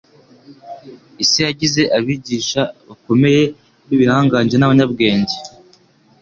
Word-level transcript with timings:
Isi 1.23 1.39
yagize 1.47 1.81
abigisha 1.97 2.61
bakomeye 2.87 3.43
b'ibihangage 3.87 4.55
n'abanyabwenge 4.57 5.35